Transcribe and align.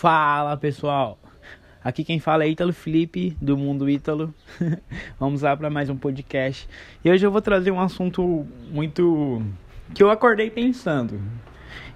Fala 0.00 0.56
pessoal, 0.56 1.18
aqui 1.84 2.02
quem 2.04 2.18
fala 2.18 2.44
é 2.44 2.48
Ítalo 2.48 2.72
Felipe 2.72 3.36
do 3.38 3.54
Mundo 3.54 3.86
Ítalo. 3.86 4.34
Vamos 5.20 5.42
lá 5.42 5.54
para 5.54 5.68
mais 5.68 5.90
um 5.90 5.96
podcast. 5.98 6.66
E 7.04 7.10
hoje 7.10 7.26
eu 7.26 7.30
vou 7.30 7.42
trazer 7.42 7.70
um 7.70 7.78
assunto 7.78 8.46
muito 8.70 9.42
que 9.92 10.02
eu 10.02 10.10
acordei 10.10 10.48
pensando. 10.48 11.20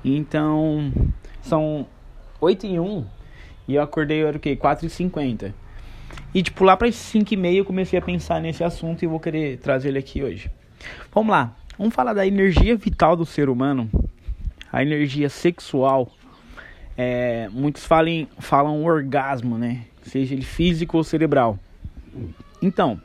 Então, 0.05 0.93
são 1.41 1.87
8 2.43 2.67
e 2.67 2.79
1 2.79 3.07
e 3.69 3.77
eu 3.77 3.83
acordei 3.83 4.23
era 4.23 4.37
o 4.37 4.41
que? 4.41 4.55
4 4.55 4.87
e 4.87 4.91
50. 4.91 5.55
E 6.35 6.43
tipo, 6.43 6.63
lá 6.63 6.77
para 6.77 6.93
5 6.93 7.33
e 7.33 7.37
meia 7.39 7.61
eu 7.61 7.65
comecei 7.65 7.99
a 7.99 8.03
pensar 8.03 8.39
nesse 8.39 8.63
assunto 8.63 9.03
e 9.03 9.07
vou 9.07 9.19
querer 9.19 9.57
trazer 9.57 9.89
ele 9.89 9.99
aqui 10.01 10.23
hoje. 10.23 10.51
Vamos 11.11 11.31
lá, 11.31 11.57
vamos 11.79 11.95
falar 11.95 12.13
da 12.13 12.27
energia 12.27 12.77
vital 12.77 13.17
do 13.17 13.25
ser 13.25 13.49
humano, 13.49 13.91
a 14.71 14.83
energia 14.83 15.31
sexual 15.31 16.13
é, 16.97 17.49
muitos 17.51 17.85
falem, 17.85 18.29
falam 18.39 18.85
orgasmo, 18.85 19.59
né? 19.59 19.85
Seja 20.03 20.35
ele 20.35 20.45
físico 20.45 20.97
ou 20.97 21.05
cerebral. 21.05 21.59
Então, 22.63 23.01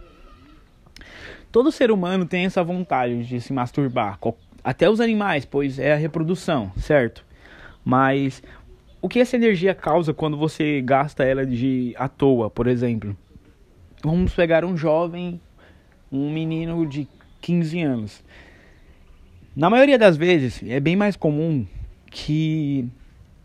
todo 1.51 1.71
ser 1.71 1.91
humano 1.91 2.25
tem 2.25 2.45
essa 2.45 2.63
vontade 2.63 3.25
de 3.25 3.41
se 3.41 3.51
masturbar, 3.53 4.19
até 4.63 4.89
os 4.89 4.99
animais, 4.99 5.45
pois 5.45 5.79
é 5.79 5.93
a 5.93 5.95
reprodução, 5.95 6.71
certo? 6.77 7.25
Mas 7.83 8.43
o 9.01 9.07
que 9.07 9.19
essa 9.19 9.35
energia 9.35 9.73
causa 9.73 10.13
quando 10.13 10.37
você 10.37 10.81
gasta 10.81 11.23
ela 11.23 11.45
de 11.45 11.93
à 11.97 12.07
toa, 12.07 12.49
por 12.49 12.67
exemplo? 12.67 13.15
Vamos 14.03 14.33
pegar 14.33 14.63
um 14.63 14.77
jovem, 14.77 15.41
um 16.11 16.31
menino 16.31 16.85
de 16.85 17.07
15 17.41 17.81
anos. 17.81 18.23
Na 19.55 19.69
maioria 19.69 19.97
das 19.97 20.15
vezes, 20.15 20.61
é 20.67 20.79
bem 20.79 20.95
mais 20.95 21.15
comum 21.15 21.65
que 22.09 22.87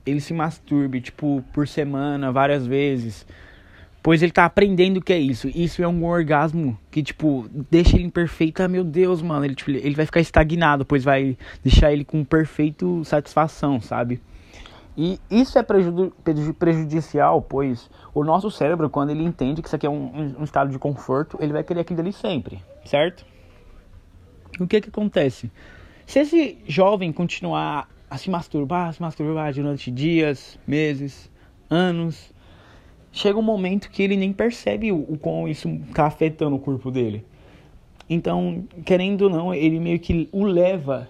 ele 0.07 0.21
se 0.21 0.35
masturbe, 0.35 1.01
tipo, 1.01 1.45
por 1.53 1.67
semana, 1.67 2.31
várias 2.31 2.67
vezes. 2.67 3.27
Pois 4.03 4.23
ele 4.23 4.33
tá 4.33 4.45
aprendendo 4.45 4.98
o 4.98 5.03
que 5.03 5.15
é 5.15 5.19
isso. 5.19 5.48
Isso 5.48 5.83
é 5.83 5.89
um 5.89 6.05
orgasmo 6.05 6.78
que, 6.91 7.03
tipo, 7.03 7.47
deixa 7.70 7.97
ele 7.97 8.05
imperfeito. 8.05 8.62
Ah, 8.62 8.69
meu 8.69 8.84
Deus, 8.84 9.23
mano. 9.23 9.47
Ele, 9.47 9.55
tipo, 9.55 9.70
ele 9.70 9.95
vai 9.95 10.05
ficar 10.05 10.20
estagnado, 10.20 10.84
pois 10.84 11.03
vai 11.03 11.39
deixar 11.62 11.91
ele 11.91 12.05
com 12.05 12.23
perfeito 12.23 13.03
satisfação, 13.05 13.81
sabe? 13.81 14.20
E 14.97 15.19
isso 15.31 15.59
é 15.59 15.62
prejudicial, 15.62 17.43
pois 17.43 17.91
o 18.15 18.23
nosso 18.23 18.50
cérebro, 18.50 18.89
quando 18.89 19.11
ele 19.11 19.25
entende 19.25 19.61
que 19.61 19.67
isso 19.67 19.75
aqui 19.75 19.87
é 19.87 19.91
um, 19.91 20.37
um 20.39 20.45
estado 20.45 20.71
de 20.71 20.78
conforto, 20.78 21.37
ele 21.41 21.53
vai 21.53 21.65
querer 21.65 21.81
aquilo 21.81 22.00
ali 22.00 22.12
sempre, 22.12 22.62
certo? 22.84 23.27
O 24.61 24.67
que 24.67 24.81
que 24.81 24.89
acontece? 24.89 25.50
Se 26.06 26.21
esse 26.21 26.59
jovem 26.67 27.12
continuar 27.12 27.89
a 28.15 28.17
se 28.17 28.31
masturbar, 28.31 28.91
a 28.91 28.93
se 28.93 29.03
masturbar 29.03 29.53
durante 29.53 29.91
dias, 29.91 30.57
meses, 30.65 31.29
anos. 31.69 32.33
Chega 33.11 33.37
um 33.37 33.43
momento 33.43 33.91
que 33.91 34.05
ele 34.05 34.17
nem 34.17 34.33
percebe 34.33 34.93
o, 34.93 34.98
o 35.09 35.19
como 35.19 35.48
isso 35.48 35.69
está 35.89 36.06
afetando 36.06 36.55
o 36.55 36.61
corpo 36.61 36.93
dele. 36.93 37.27
Então, 38.09 38.65
querendo 38.84 39.23
ou 39.23 39.31
não, 39.31 39.53
ele 39.53 39.81
meio 39.81 39.98
que 39.98 40.29
o 40.31 40.45
leva 40.45 41.09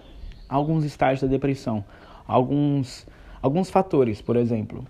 a 0.49 0.55
alguns 0.55 0.83
estágios 0.83 1.21
da 1.21 1.27
depressão, 1.27 1.85
alguns, 2.25 3.05
alguns 3.39 3.69
fatores, 3.69 4.19
por 4.19 4.35
exemplo. 4.35 4.83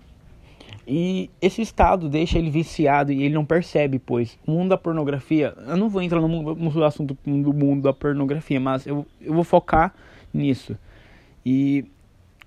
E 0.88 1.28
esse 1.42 1.60
estado 1.60 2.08
deixa 2.08 2.38
ele 2.38 2.48
viciado 2.48 3.12
e 3.12 3.24
ele 3.24 3.34
não 3.34 3.44
percebe, 3.44 3.98
pois 3.98 4.38
o 4.46 4.52
mundo 4.52 4.70
da 4.70 4.78
pornografia. 4.78 5.52
Eu 5.66 5.76
não 5.76 5.90
vou 5.90 6.00
entrar 6.00 6.22
no, 6.22 6.54
no 6.54 6.84
assunto 6.84 7.14
do 7.26 7.52
mundo 7.52 7.82
da 7.82 7.92
pornografia, 7.92 8.58
mas 8.58 8.86
eu, 8.86 9.04
eu 9.20 9.34
vou 9.34 9.44
focar 9.44 9.94
nisso. 10.32 10.78
E 11.44 11.84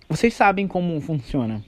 vocês 0.09 0.33
sabem 0.33 0.67
como 0.67 0.99
funciona. 0.99 1.63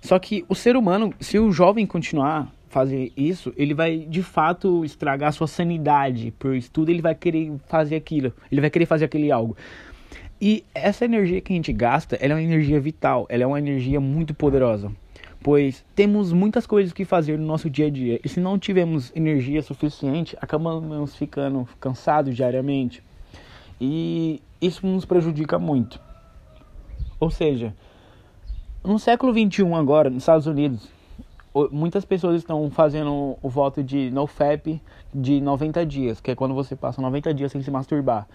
Só 0.00 0.16
que 0.18 0.44
o 0.48 0.54
ser 0.54 0.76
humano, 0.76 1.12
se 1.18 1.36
o 1.36 1.50
jovem 1.50 1.84
continuar 1.84 2.52
fazer 2.68 3.12
isso, 3.16 3.52
ele 3.56 3.74
vai 3.74 3.98
de 3.98 4.22
fato 4.22 4.84
estragar 4.84 5.30
a 5.30 5.32
sua 5.32 5.48
sanidade, 5.48 6.32
por 6.38 6.56
tudo 6.62 6.90
ele 6.90 7.02
vai 7.02 7.14
querer 7.14 7.52
fazer 7.66 7.96
aquilo, 7.96 8.32
ele 8.50 8.60
vai 8.60 8.70
querer 8.70 8.86
fazer 8.86 9.04
aquele 9.04 9.32
algo. 9.32 9.56
E 10.40 10.64
essa 10.74 11.04
energia 11.04 11.40
que 11.40 11.52
a 11.52 11.56
gente 11.56 11.72
gasta, 11.72 12.16
ela 12.16 12.32
é 12.32 12.36
uma 12.36 12.42
energia 12.42 12.80
vital, 12.80 13.26
ela 13.28 13.42
é 13.42 13.46
uma 13.46 13.58
energia 13.58 14.00
muito 14.00 14.32
poderosa. 14.32 14.90
Pois 15.42 15.84
temos 15.94 16.32
muitas 16.32 16.66
coisas 16.66 16.92
que 16.92 17.04
fazer 17.04 17.36
no 17.36 17.44
nosso 17.44 17.68
dia 17.68 17.86
a 17.86 17.90
dia. 17.90 18.20
E 18.24 18.28
se 18.28 18.38
não 18.38 18.58
tivermos 18.58 19.12
energia 19.14 19.60
suficiente, 19.60 20.36
acabamos 20.40 21.16
ficando 21.16 21.68
cansados 21.80 22.34
diariamente. 22.34 23.02
E 23.80 24.40
isso 24.60 24.86
nos 24.86 25.04
prejudica 25.04 25.58
muito. 25.58 26.00
Ou 27.22 27.30
seja, 27.30 27.72
no 28.82 28.98
século 28.98 29.32
21 29.32 29.76
agora, 29.76 30.10
nos 30.10 30.24
Estados 30.24 30.48
Unidos, 30.48 30.88
muitas 31.70 32.04
pessoas 32.04 32.38
estão 32.38 32.68
fazendo 32.68 33.38
o 33.40 33.48
voto 33.48 33.80
de 33.80 34.10
NoFap 34.10 34.82
de 35.14 35.40
90 35.40 35.86
dias, 35.86 36.20
que 36.20 36.32
é 36.32 36.34
quando 36.34 36.52
você 36.52 36.74
passa 36.74 37.00
90 37.00 37.32
dias 37.32 37.52
sem 37.52 37.62
se 37.62 37.70
masturbar. 37.70 38.26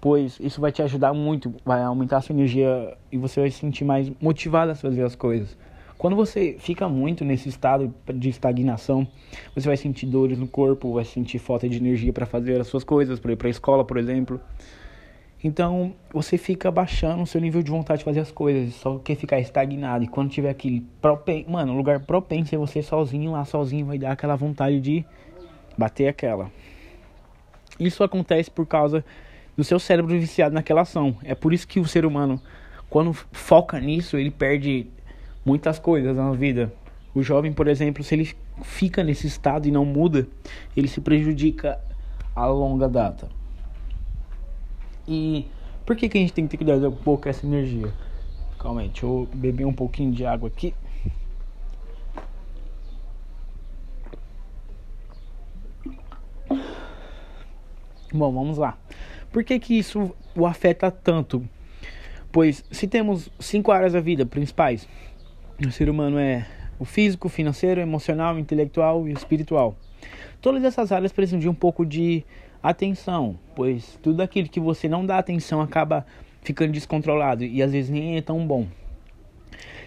Pois 0.00 0.38
isso 0.38 0.60
vai 0.60 0.70
te 0.70 0.82
ajudar 0.82 1.12
muito, 1.14 1.52
vai 1.64 1.82
aumentar 1.82 2.18
a 2.18 2.20
sua 2.20 2.32
energia 2.32 2.96
e 3.10 3.18
você 3.18 3.40
vai 3.40 3.50
se 3.50 3.58
sentir 3.58 3.84
mais 3.84 4.08
motivado 4.20 4.70
a 4.70 4.76
fazer 4.76 5.02
as 5.02 5.16
coisas. 5.16 5.58
Quando 5.98 6.14
você 6.14 6.54
fica 6.60 6.88
muito 6.88 7.24
nesse 7.24 7.48
estado 7.48 7.92
de 8.14 8.28
estagnação, 8.28 9.04
você 9.52 9.66
vai 9.66 9.76
sentir 9.76 10.06
dores 10.06 10.38
no 10.38 10.46
corpo, 10.46 10.92
vai 10.92 11.04
sentir 11.04 11.40
falta 11.40 11.68
de 11.68 11.76
energia 11.76 12.12
para 12.12 12.24
fazer 12.24 12.60
as 12.60 12.68
suas 12.68 12.84
coisas, 12.84 13.18
para 13.18 13.32
ir 13.32 13.36
para 13.36 13.48
a 13.48 13.50
escola, 13.50 13.84
por 13.84 13.98
exemplo. 13.98 14.40
Então 15.46 15.94
você 16.12 16.36
fica 16.36 16.72
baixando 16.72 17.22
o 17.22 17.26
seu 17.26 17.40
nível 17.40 17.62
de 17.62 17.70
vontade 17.70 18.00
de 18.00 18.04
fazer 18.04 18.18
as 18.18 18.32
coisas, 18.32 18.74
só 18.74 18.98
quer 18.98 19.14
ficar 19.14 19.38
estagnado. 19.38 20.02
E 20.02 20.08
quando 20.08 20.28
tiver 20.28 20.50
aquele 20.50 20.84
propenso, 21.00 21.48
mano, 21.48 21.72
lugar 21.72 22.00
propenso 22.00 22.52
é 22.52 22.58
você 22.58 22.82
sozinho 22.82 23.30
lá, 23.30 23.44
sozinho, 23.44 23.86
vai 23.86 23.96
dar 23.96 24.10
aquela 24.10 24.34
vontade 24.34 24.80
de 24.80 25.04
bater 25.78 26.08
aquela. 26.08 26.50
Isso 27.78 28.02
acontece 28.02 28.50
por 28.50 28.66
causa 28.66 29.04
do 29.56 29.62
seu 29.62 29.78
cérebro 29.78 30.18
viciado 30.18 30.52
naquela 30.52 30.80
ação. 30.80 31.16
É 31.22 31.32
por 31.32 31.54
isso 31.54 31.68
que 31.68 31.78
o 31.78 31.86
ser 31.86 32.04
humano, 32.04 32.42
quando 32.90 33.12
foca 33.12 33.78
nisso, 33.78 34.16
ele 34.16 34.32
perde 34.32 34.88
muitas 35.44 35.78
coisas 35.78 36.16
na 36.16 36.32
vida. 36.32 36.72
O 37.14 37.22
jovem, 37.22 37.52
por 37.52 37.68
exemplo, 37.68 38.02
se 38.02 38.16
ele 38.16 38.34
fica 38.64 39.04
nesse 39.04 39.28
estado 39.28 39.68
e 39.68 39.70
não 39.70 39.84
muda, 39.84 40.26
ele 40.76 40.88
se 40.88 41.00
prejudica 41.00 41.78
a 42.34 42.46
longa 42.46 42.88
data. 42.88 43.28
E 45.06 45.46
por 45.84 45.94
que, 45.96 46.08
que 46.08 46.18
a 46.18 46.20
gente 46.20 46.32
tem 46.32 46.46
que 46.46 46.56
cuidar 46.56 46.76
um 46.76 46.92
pouco 46.92 47.28
essa 47.28 47.46
energia? 47.46 47.92
Calma 48.58 48.80
aí, 48.80 48.88
deixa 48.88 49.06
eu 49.06 49.28
beber 49.32 49.64
um 49.64 49.72
pouquinho 49.72 50.12
de 50.12 50.26
água 50.26 50.48
aqui. 50.48 50.74
Bom, 58.12 58.32
vamos 58.32 58.58
lá. 58.58 58.78
Por 59.30 59.44
que, 59.44 59.58
que 59.58 59.78
isso 59.78 60.14
o 60.34 60.46
afeta 60.46 60.90
tanto? 60.90 61.46
Pois 62.32 62.64
se 62.70 62.88
temos 62.88 63.30
cinco 63.38 63.70
áreas 63.70 63.92
da 63.92 64.00
vida 64.00 64.24
principais, 64.24 64.88
o 65.64 65.70
ser 65.70 65.88
humano 65.88 66.18
é 66.18 66.46
o 66.78 66.84
físico, 66.84 67.28
financeiro, 67.28 67.80
emocional, 67.80 68.38
intelectual 68.38 69.06
e 69.08 69.12
espiritual. 69.12 69.76
Todas 70.40 70.64
essas 70.64 70.92
áreas 70.92 71.12
precisam 71.12 71.38
de 71.38 71.48
um 71.48 71.54
pouco 71.54 71.84
de 71.84 72.24
atenção, 72.62 73.38
pois 73.54 73.98
tudo 74.02 74.22
aquilo 74.22 74.48
que 74.48 74.60
você 74.60 74.88
não 74.88 75.04
dá 75.04 75.18
atenção 75.18 75.60
acaba 75.60 76.06
ficando 76.42 76.72
descontrolado 76.72 77.44
e 77.44 77.62
às 77.62 77.72
vezes 77.72 77.90
nem 77.90 78.16
é 78.16 78.22
tão 78.22 78.46
bom. 78.46 78.66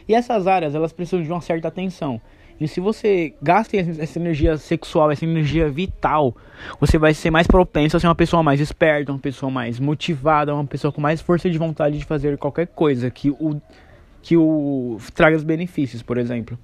E 0.07 0.13
essas 0.13 0.47
áreas, 0.47 0.73
elas 0.73 0.91
precisam 0.91 1.23
de 1.23 1.31
uma 1.31 1.41
certa 1.41 1.67
atenção. 1.67 2.19
E 2.59 2.67
se 2.67 2.81
você 2.81 3.33
gasta 3.41 3.77
essa 3.77 4.19
energia 4.19 4.57
sexual, 4.57 5.09
essa 5.11 5.23
energia 5.23 5.69
vital, 5.69 6.35
você 6.79 6.97
vai 6.97 7.13
ser 7.13 7.31
mais 7.31 7.47
propenso 7.47 7.95
a 7.95 7.99
ser 7.99 8.07
uma 8.07 8.15
pessoa 8.15 8.43
mais 8.43 8.59
esperta, 8.59 9.13
uma 9.13 9.19
pessoa 9.19 9.49
mais 9.49 9.79
motivada, 9.79 10.53
uma 10.53 10.65
pessoa 10.65 10.91
com 10.91 10.99
mais 10.99 11.21
força 11.21 11.49
de 11.49 11.57
vontade 11.57 11.97
de 11.97 12.03
fazer 12.03 12.37
qualquer 12.37 12.67
coisa 12.67 13.09
que 13.09 13.29
o 13.29 13.61
que 14.21 14.35
o 14.35 14.97
traga 15.13 15.37
os 15.37 15.43
benefícios, 15.43 16.01
por 16.01 16.17
exemplo. 16.17 16.59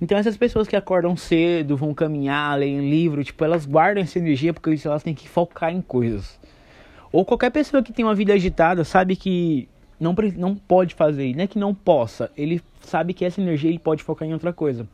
Então 0.00 0.18
essas 0.18 0.36
pessoas 0.36 0.68
que 0.68 0.76
acordam 0.76 1.16
cedo, 1.16 1.76
vão 1.76 1.94
caminhar, 1.94 2.58
leem 2.58 2.90
livro, 2.90 3.24
tipo, 3.24 3.42
elas 3.44 3.64
guardam 3.64 4.02
essa 4.02 4.18
energia 4.18 4.52
porque 4.52 4.76
elas 4.84 5.02
têm 5.02 5.14
que 5.14 5.28
focar 5.28 5.72
em 5.72 5.80
coisas. 5.80 6.38
Ou 7.10 7.24
qualquer 7.24 7.50
pessoa 7.50 7.82
que 7.82 7.92
tem 7.92 8.04
uma 8.04 8.14
vida 8.14 8.34
agitada 8.34 8.84
sabe 8.84 9.16
que 9.16 9.68
não, 9.98 10.14
não 10.36 10.54
pode 10.54 10.94
fazer, 10.94 11.34
não 11.34 11.44
é 11.44 11.46
que 11.46 11.58
não 11.58 11.74
possa, 11.74 12.30
ele 12.36 12.60
sabe 12.82 13.14
que 13.14 13.24
essa 13.24 13.40
energia 13.40 13.70
ele 13.70 13.78
pode 13.78 14.02
focar 14.02 14.28
em 14.28 14.34
outra 14.34 14.52
coisa. 14.52 14.86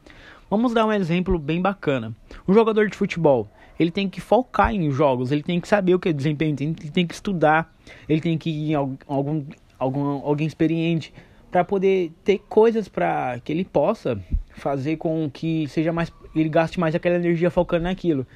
Vamos 0.49 0.73
dar 0.73 0.87
um 0.87 0.93
exemplo 0.93 1.39
bem 1.39 1.61
bacana. 1.61 2.15
Um 2.47 2.53
jogador 2.53 2.89
de 2.89 2.97
futebol, 2.97 3.49
ele 3.81 3.91
tem 3.91 4.09
que 4.09 4.21
focar 4.21 4.73
em 4.73 4.91
jogos, 4.91 5.33
ele 5.33 5.43
tem 5.43 5.61
que 5.61 5.67
saber 5.67 5.95
o 5.95 5.99
que 5.99 6.11
é 6.11 6.13
desempenho, 6.13 6.55
ele 6.61 6.91
tem 6.91 7.07
que 7.07 7.15
estudar, 7.15 7.75
ele 8.09 8.21
tem 8.21 8.39
que 8.39 8.51
ir 8.51 8.71
em 8.71 8.75
algum, 8.75 9.45
algum 9.79 10.25
alguém 10.25 10.47
experiente 10.47 11.13
para 11.53 11.63
poder 11.63 12.11
ter 12.25 12.39
coisas 12.49 12.89
para 12.89 13.39
que 13.45 13.53
ele 13.53 13.65
possa 13.65 14.19
fazer 14.55 14.97
com 14.97 15.31
que 15.31 15.69
seja 15.69 15.93
mais 15.93 16.11
ele 16.35 16.49
gaste 16.49 16.81
mais 16.81 16.95
aquela 16.95 17.17
energia 17.17 17.51
focando 17.51 17.85
naquilo. 17.85 18.27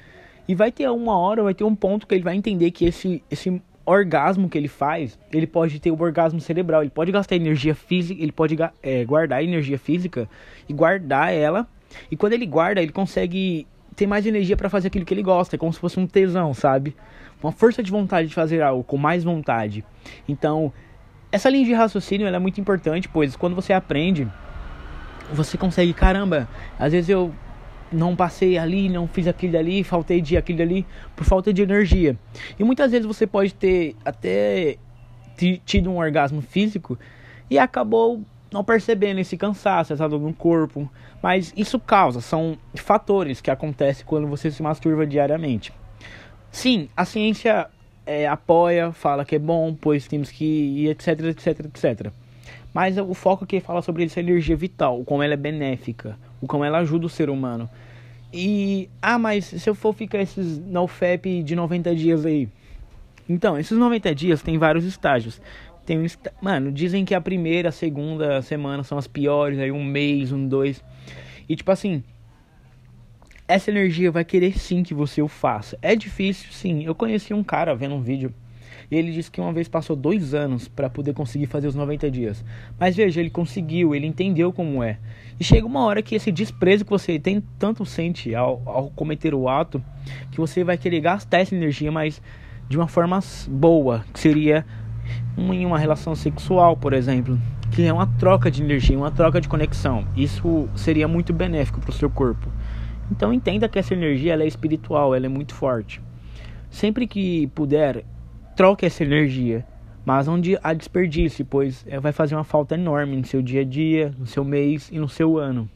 E 0.47 0.53
vai 0.53 0.71
ter 0.71 0.87
uma 0.89 1.17
hora, 1.17 1.41
vai 1.43 1.53
ter 1.55 1.63
um 1.63 1.75
ponto 1.75 2.05
que 2.05 2.13
ele 2.13 2.23
vai 2.23 2.35
entender 2.35 2.69
que 2.69 2.85
esse 2.85 3.23
esse 3.29 3.59
orgasmo 3.83 4.47
que 4.47 4.57
ele 4.57 4.67
faz, 4.67 5.17
ele 5.33 5.47
pode 5.47 5.79
ter 5.79 5.89
o 5.89 5.99
orgasmo 5.99 6.39
cerebral, 6.39 6.81
ele 6.83 6.91
pode 6.91 7.11
gastar 7.11 7.35
energia 7.35 7.73
física, 7.73 8.21
ele 8.21 8.31
pode 8.31 8.55
é, 8.83 9.03
guardar 9.03 9.43
energia 9.43 9.79
física 9.79 10.29
e 10.69 10.73
guardar 10.73 11.33
ela. 11.33 11.67
E 12.11 12.15
quando 12.15 12.33
ele 12.33 12.45
guarda, 12.45 12.81
ele 12.81 12.91
consegue 12.91 13.65
ter 13.95 14.05
mais 14.05 14.27
energia 14.27 14.55
para 14.55 14.69
fazer 14.69 14.89
aquilo 14.89 15.05
que 15.05 15.13
ele 15.13 15.23
gosta, 15.23 15.55
é 15.55 15.59
como 15.59 15.73
se 15.73 15.79
fosse 15.79 15.99
um 15.99 16.05
tesão, 16.05 16.53
sabe? 16.53 16.95
Uma 17.41 17.51
força 17.51 17.81
de 17.81 17.89
vontade 17.89 18.27
de 18.27 18.35
fazer 18.35 18.61
algo 18.61 18.83
com 18.83 18.97
mais 18.97 19.23
vontade. 19.23 19.83
Então, 20.27 20.71
essa 21.31 21.49
linha 21.49 21.65
de 21.65 21.73
raciocínio 21.73 22.27
é 22.27 22.39
muito 22.39 22.59
importante, 22.61 23.07
pois 23.07 23.35
quando 23.35 23.55
você 23.55 23.73
aprende, 23.73 24.27
você 25.31 25.57
consegue, 25.57 25.93
caramba, 25.93 26.47
às 26.79 26.91
vezes 26.91 27.09
eu 27.09 27.33
não 27.91 28.15
passei 28.15 28.57
ali, 28.57 28.89
não 28.89 29.07
fiz 29.07 29.27
aquilo 29.27 29.57
ali, 29.57 29.83
faltei 29.83 30.21
de 30.21 30.37
aquilo 30.37 30.61
ali 30.61 30.85
por 31.15 31.25
falta 31.25 31.53
de 31.53 31.61
energia. 31.61 32.17
E 32.57 32.63
muitas 32.63 32.91
vezes 32.91 33.05
você 33.05 33.25
pode 33.25 33.53
ter 33.53 33.95
até 34.03 34.77
tido 35.65 35.91
um 35.91 35.97
orgasmo 35.97 36.41
físico 36.41 36.97
e 37.49 37.59
acabou 37.59 38.21
não 38.51 38.63
percebendo 38.63 39.19
esse 39.19 39.37
cansaço, 39.37 39.93
essa 39.93 40.07
dor 40.07 40.21
no 40.21 40.33
corpo. 40.33 40.89
Mas 41.21 41.53
isso 41.55 41.79
causa, 41.79 42.21
são 42.21 42.57
fatores 42.75 43.41
que 43.41 43.51
acontecem 43.51 44.05
quando 44.05 44.27
você 44.27 44.49
se 44.51 44.61
masturba 44.63 45.05
diariamente. 45.05 45.73
Sim, 46.51 46.89
a 46.95 47.05
ciência 47.05 47.67
é, 48.07 48.27
apoia, 48.27 48.91
fala 48.91 49.25
que 49.25 49.35
é 49.35 49.39
bom, 49.39 49.75
pois 49.79 50.07
temos 50.07 50.31
que 50.31 50.45
ir, 50.45 50.89
etc, 50.89 51.19
etc, 51.25 51.65
etc. 51.65 52.11
Mas 52.73 52.97
o 52.97 53.13
foco 53.13 53.43
aqui 53.43 53.59
fala 53.59 53.81
sobre 53.81 54.05
essa 54.05 54.19
energia 54.19 54.55
vital, 54.55 55.03
como 55.03 55.21
ela 55.21 55.33
é 55.33 55.37
benéfica, 55.37 56.17
o 56.41 56.47
como 56.47 56.63
ela 56.63 56.79
ajuda 56.79 57.05
o 57.05 57.09
ser 57.09 57.29
humano. 57.29 57.69
E, 58.33 58.89
ah, 59.01 59.19
mas 59.19 59.45
se 59.45 59.69
eu 59.69 59.75
for 59.75 59.93
ficar 59.93 60.21
esses 60.21 60.57
NoFap 60.59 61.43
de 61.43 61.55
90 61.55 61.95
dias 61.95 62.25
aí? 62.25 62.47
Então, 63.27 63.57
esses 63.59 63.77
90 63.77 64.15
dias 64.15 64.41
tem 64.41 64.57
vários 64.57 64.85
estágios. 64.85 65.41
Tem 65.85 65.97
um, 65.97 66.05
mano, 66.41 66.71
dizem 66.71 67.03
que 67.03 67.15
a 67.15 67.21
primeira, 67.21 67.69
a 67.69 67.71
segunda 67.71 68.41
semana 68.41 68.83
são 68.83 68.97
as 68.97 69.07
piores, 69.07 69.59
aí 69.59 69.71
um 69.71 69.83
mês, 69.83 70.31
um 70.31 70.47
dois. 70.47 70.83
E 71.47 71.55
tipo 71.55 71.71
assim, 71.71 72.03
essa 73.47 73.71
energia 73.71 74.11
vai 74.11 74.25
querer 74.25 74.57
sim 74.59 74.83
que 74.83 74.93
você 74.93 75.21
o 75.21 75.27
faça. 75.27 75.77
É 75.81 75.95
difícil, 75.95 76.51
sim. 76.51 76.83
Eu 76.83 76.93
conheci 76.93 77.33
um 77.33 77.43
cara 77.43 77.73
vendo 77.73 77.95
um 77.95 78.01
vídeo 78.01 78.33
e 78.89 78.95
ele 78.95 79.11
disse 79.11 79.29
que 79.29 79.41
uma 79.41 79.51
vez 79.51 79.67
passou 79.67 79.95
dois 79.95 80.33
anos 80.33 80.67
para 80.67 80.89
poder 80.89 81.13
conseguir 81.13 81.45
fazer 81.45 81.67
os 81.67 81.75
90 81.75 82.09
dias. 82.09 82.43
Mas 82.79 82.95
veja, 82.95 83.19
ele 83.19 83.29
conseguiu, 83.29 83.93
ele 83.93 84.07
entendeu 84.07 84.51
como 84.53 84.81
é. 84.81 84.97
E 85.39 85.43
chega 85.43 85.65
uma 85.65 85.83
hora 85.83 86.01
que 86.01 86.15
esse 86.15 86.31
desprezo 86.31 86.85
que 86.85 86.89
você 86.89 87.19
tem 87.19 87.43
tanto 87.59 87.85
sente 87.85 88.33
ao, 88.33 88.61
ao 88.65 88.89
cometer 88.89 89.33
o 89.33 89.49
ato, 89.49 89.83
que 90.31 90.37
você 90.37 90.63
vai 90.63 90.77
querer 90.77 91.01
gastar 91.01 91.39
essa 91.39 91.53
energia, 91.53 91.91
mas 91.91 92.21
de 92.69 92.77
uma 92.77 92.87
forma 92.87 93.19
boa, 93.49 94.05
que 94.13 94.19
seria 94.19 94.65
em 95.37 95.65
uma 95.65 95.77
relação 95.77 96.15
sexual, 96.15 96.75
por 96.75 96.93
exemplo, 96.93 97.37
que 97.71 97.83
é 97.83 97.93
uma 97.93 98.07
troca 98.07 98.49
de 98.49 98.63
energia, 98.63 98.97
uma 98.97 99.11
troca 99.11 99.39
de 99.39 99.47
conexão. 99.47 100.07
Isso 100.15 100.67
seria 100.75 101.07
muito 101.07 101.33
benéfico 101.33 101.79
para 101.79 101.89
o 101.89 101.93
seu 101.93 102.09
corpo. 102.09 102.49
Então 103.11 103.33
entenda 103.33 103.69
que 103.69 103.79
essa 103.79 103.93
energia 103.93 104.33
ela 104.33 104.43
é 104.43 104.47
espiritual, 104.47 105.15
ela 105.15 105.25
é 105.25 105.29
muito 105.29 105.53
forte. 105.53 106.01
Sempre 106.69 107.07
que 107.07 107.47
puder, 107.47 108.03
troque 108.55 108.85
essa 108.85 109.03
energia, 109.03 109.65
mas 110.05 110.27
não 110.27 110.39
a 110.63 110.73
desperdice, 110.73 111.43
pois 111.43 111.85
é, 111.87 111.99
vai 111.99 112.11
fazer 112.11 112.35
uma 112.35 112.43
falta 112.43 112.75
enorme 112.75 113.15
no 113.17 113.25
seu 113.25 113.41
dia 113.41 113.61
a 113.61 113.63
dia, 113.63 114.13
no 114.17 114.25
seu 114.25 114.43
mês 114.43 114.89
e 114.91 114.99
no 114.99 115.07
seu 115.07 115.37
ano. 115.37 115.69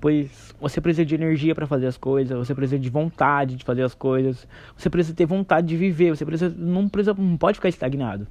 Pois 0.00 0.54
você 0.58 0.80
precisa 0.80 1.04
de 1.04 1.14
energia 1.14 1.54
para 1.54 1.66
fazer 1.66 1.86
as 1.86 1.96
coisas, 1.96 2.36
você 2.36 2.54
precisa 2.54 2.78
de 2.78 2.88
vontade 2.88 3.56
de 3.56 3.64
fazer 3.64 3.82
as 3.82 3.94
coisas, 3.94 4.46
você 4.76 4.88
precisa 4.88 5.14
ter 5.14 5.26
vontade 5.26 5.66
de 5.66 5.76
viver, 5.76 6.16
você 6.16 6.24
precisa 6.24 6.54
não 6.56 6.88
precisa 6.88 7.14
não 7.14 7.36
pode 7.36 7.56
ficar 7.56 7.68
estagnado. 7.68 8.26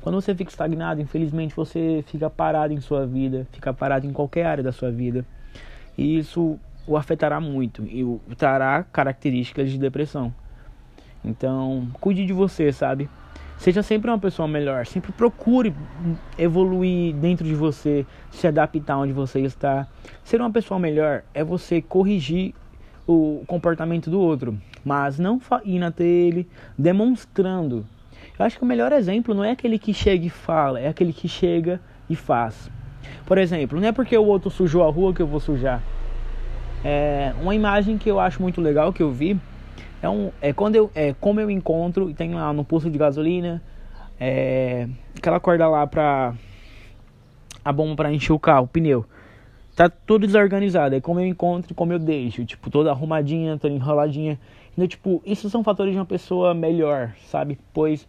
Quando 0.00 0.14
você 0.14 0.34
fica 0.34 0.50
estagnado, 0.50 1.00
infelizmente 1.00 1.54
você 1.54 2.02
fica 2.06 2.30
parado 2.30 2.72
em 2.72 2.80
sua 2.80 3.06
vida, 3.06 3.46
fica 3.52 3.72
parado 3.72 4.06
em 4.06 4.12
qualquer 4.12 4.46
área 4.46 4.64
da 4.64 4.72
sua 4.72 4.90
vida. 4.90 5.26
E 5.96 6.18
isso 6.18 6.58
o 6.90 6.96
afetará 6.96 7.40
muito 7.40 7.84
e 7.84 8.04
trará 8.36 8.82
características 8.82 9.70
de 9.70 9.78
depressão. 9.78 10.34
Então, 11.24 11.86
cuide 12.00 12.26
de 12.26 12.32
você, 12.32 12.72
sabe? 12.72 13.08
Seja 13.56 13.80
sempre 13.80 14.10
uma 14.10 14.18
pessoa 14.18 14.48
melhor, 14.48 14.84
sempre 14.86 15.12
procure 15.12 15.72
evoluir 16.36 17.14
dentro 17.14 17.46
de 17.46 17.54
você, 17.54 18.04
se 18.32 18.46
adaptar 18.48 18.96
onde 18.96 19.12
você 19.12 19.40
está. 19.40 19.86
Ser 20.24 20.40
uma 20.40 20.50
pessoa 20.50 20.80
melhor 20.80 21.22
é 21.32 21.44
você 21.44 21.80
corrigir 21.80 22.54
o 23.06 23.44
comportamento 23.46 24.10
do 24.10 24.18
outro, 24.18 24.58
mas 24.84 25.16
não 25.18 25.40
ir 25.64 25.84
até 25.84 26.02
ele 26.02 26.48
demonstrando. 26.76 27.86
Eu 28.36 28.44
acho 28.44 28.56
que 28.56 28.64
o 28.64 28.66
melhor 28.66 28.90
exemplo 28.90 29.32
não 29.32 29.44
é 29.44 29.52
aquele 29.52 29.78
que 29.78 29.94
chega 29.94 30.26
e 30.26 30.30
fala, 30.30 30.80
é 30.80 30.88
aquele 30.88 31.12
que 31.12 31.28
chega 31.28 31.80
e 32.08 32.16
faz. 32.16 32.68
Por 33.26 33.38
exemplo, 33.38 33.78
não 33.78 33.86
é 33.86 33.92
porque 33.92 34.16
o 34.16 34.24
outro 34.24 34.50
sujou 34.50 34.82
a 34.82 34.90
rua 34.90 35.14
que 35.14 35.22
eu 35.22 35.26
vou 35.26 35.38
sujar. 35.38 35.80
É 36.84 37.34
uma 37.40 37.54
imagem 37.54 37.98
que 37.98 38.10
eu 38.10 38.18
acho 38.18 38.40
muito 38.40 38.60
legal 38.60 38.92
que 38.92 39.02
eu 39.02 39.10
vi 39.10 39.38
é, 40.02 40.08
um, 40.08 40.30
é 40.40 40.52
quando 40.52 40.76
eu, 40.76 40.90
é 40.94 41.14
como 41.20 41.40
eu 41.40 41.50
encontro 41.50 42.08
e 42.08 42.14
tem 42.14 42.34
lá 42.34 42.52
no 42.52 42.64
posto 42.64 42.90
de 42.90 42.96
gasolina, 42.96 43.62
é, 44.18 44.88
aquela 45.16 45.38
corda 45.38 45.68
lá 45.68 45.86
pra 45.86 46.34
a 47.62 47.72
bomba 47.72 47.96
para 47.96 48.12
encher 48.12 48.32
o 48.32 48.38
carro, 48.38 48.64
o 48.64 48.68
pneu. 48.68 49.04
Tá 49.76 49.88
tudo 49.88 50.26
desorganizado, 50.26 50.94
é 50.94 51.00
como 51.00 51.20
eu 51.20 51.26
encontro 51.26 51.72
e 51.72 51.74
como 51.74 51.92
eu 51.92 51.98
deixo, 51.98 52.44
tipo, 52.44 52.70
toda 52.70 52.90
arrumadinha, 52.90 53.58
toda 53.58 53.74
enroladinha. 53.74 54.38
Então, 54.72 54.86
tipo, 54.86 55.22
isso 55.24 55.50
são 55.50 55.62
fatores 55.62 55.92
de 55.92 55.98
uma 55.98 56.06
pessoa 56.06 56.54
melhor, 56.54 57.14
sabe? 57.26 57.58
Pois 57.72 58.08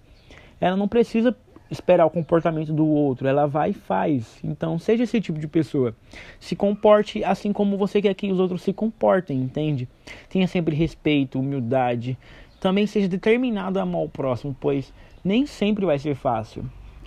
ela 0.59 0.77
não 0.77 0.87
precisa 0.87 1.35
esperar 1.71 2.05
o 2.05 2.09
comportamento 2.09 2.73
do 2.73 2.85
outro, 2.85 3.27
ela 3.27 3.47
vai 3.47 3.69
e 3.69 3.73
faz. 3.73 4.39
Então, 4.43 4.77
seja 4.77 5.03
esse 5.03 5.21
tipo 5.21 5.39
de 5.39 5.47
pessoa. 5.47 5.95
Se 6.39 6.55
comporte 6.55 7.23
assim 7.23 7.53
como 7.53 7.77
você 7.77 8.01
quer 8.01 8.13
que 8.13 8.31
os 8.31 8.39
outros 8.39 8.61
se 8.61 8.73
comportem, 8.73 9.39
entende? 9.39 9.87
Tenha 10.29 10.47
sempre 10.47 10.75
respeito, 10.75 11.39
humildade. 11.39 12.17
Também 12.59 12.85
seja 12.85 13.07
determinado 13.07 13.79
a 13.79 13.83
amar 13.83 14.01
o 14.01 14.09
próximo, 14.09 14.55
pois 14.59 14.93
nem 15.23 15.45
sempre 15.45 15.85
vai 15.85 15.97
ser 15.97 16.13
fácil. 16.13 16.65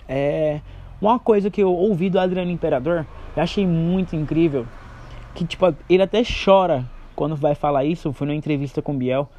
É 0.09 0.59
uma 0.99 1.19
coisa 1.19 1.51
que 1.51 1.61
eu 1.61 1.71
ouvi 1.71 2.09
do 2.09 2.19
Adriano 2.19 2.51
Imperador, 2.51 3.05
eu 3.35 3.43
achei 3.43 3.67
muito 3.67 4.15
incrível, 4.15 4.65
que 5.35 5.45
tipo, 5.45 5.65
ele 5.89 6.01
até 6.01 6.23
chora 6.23 6.85
quando 7.15 7.35
vai 7.35 7.55
falar 7.55 7.85
isso, 7.85 8.11
foi 8.11 8.27
numa 8.27 8.35
entrevista 8.35 8.81
com 8.81 8.93
o 8.93 8.97
Biel. 8.97 9.29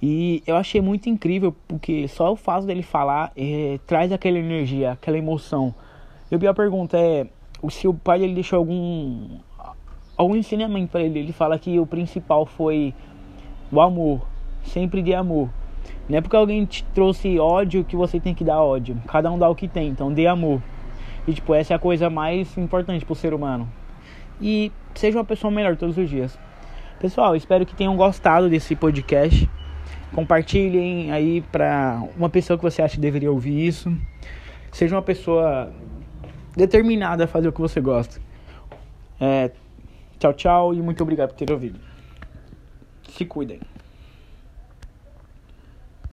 E 0.00 0.42
eu 0.46 0.56
achei 0.56 0.80
muito 0.80 1.08
incrível, 1.08 1.54
porque 1.66 2.06
só 2.06 2.32
o 2.32 2.36
fato 2.36 2.66
dele 2.66 2.82
falar 2.82 3.32
é, 3.36 3.80
traz 3.86 4.12
aquela 4.12 4.38
energia, 4.38 4.92
aquela 4.92 5.18
emoção. 5.18 5.74
E 6.30 6.34
a 6.34 6.38
minha 6.38 6.54
pergunta 6.54 6.96
é, 6.96 7.26
se 7.68 7.88
o 7.88 7.94
pai 7.94 8.20
dele 8.20 8.34
deixou 8.34 8.58
algum, 8.58 9.38
algum 10.16 10.36
ensinamento 10.36 10.92
para 10.92 11.02
ele. 11.02 11.18
Ele 11.18 11.32
fala 11.32 11.58
que 11.58 11.78
o 11.80 11.86
principal 11.86 12.46
foi 12.46 12.94
o 13.72 13.80
amor, 13.80 14.20
sempre 14.62 15.02
de 15.02 15.14
amor. 15.14 15.50
Não 16.08 16.18
é 16.18 16.20
porque 16.20 16.36
alguém 16.36 16.64
te 16.64 16.84
trouxe 16.94 17.38
ódio 17.38 17.84
que 17.84 17.96
você 17.96 18.20
tem 18.20 18.34
que 18.34 18.44
dar 18.44 18.62
ódio. 18.62 18.96
Cada 19.06 19.30
um 19.30 19.38
dá 19.38 19.48
o 19.48 19.54
que 19.54 19.66
tem, 19.66 19.88
então 19.88 20.12
dê 20.12 20.26
amor. 20.26 20.62
E 21.26 21.32
tipo, 21.32 21.52
essa 21.52 21.74
é 21.74 21.76
a 21.76 21.78
coisa 21.78 22.08
mais 22.08 22.56
importante 22.56 23.04
pro 23.04 23.14
ser 23.14 23.34
humano. 23.34 23.68
E 24.40 24.72
seja 24.94 25.18
uma 25.18 25.24
pessoa 25.24 25.50
melhor 25.50 25.76
todos 25.76 25.98
os 25.98 26.08
dias. 26.08 26.38
Pessoal, 27.00 27.36
espero 27.36 27.66
que 27.66 27.74
tenham 27.74 27.96
gostado 27.96 28.48
desse 28.48 28.74
podcast. 28.74 29.48
Compartilhem 30.14 31.12
aí 31.12 31.40
para 31.40 32.02
uma 32.16 32.28
pessoa 32.28 32.56
que 32.56 32.62
você 32.62 32.82
acha 32.82 32.94
que 32.94 33.00
deveria 33.00 33.30
ouvir 33.30 33.66
isso. 33.66 33.92
Seja 34.72 34.94
uma 34.94 35.02
pessoa 35.02 35.72
determinada 36.56 37.24
a 37.24 37.26
fazer 37.26 37.48
o 37.48 37.52
que 37.52 37.60
você 37.60 37.80
gosta. 37.80 38.20
É, 39.20 39.50
tchau, 40.18 40.32
tchau 40.32 40.74
e 40.74 40.80
muito 40.80 41.02
obrigado 41.02 41.30
por 41.30 41.36
ter 41.36 41.52
ouvido. 41.52 41.78
Se 43.08 43.24
cuidem. 43.24 43.60